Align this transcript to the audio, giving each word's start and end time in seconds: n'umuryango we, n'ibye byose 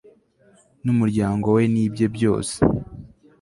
n'umuryango 0.83 1.47
we, 1.55 1.63
n'ibye 1.73 2.05
byose 2.15 2.55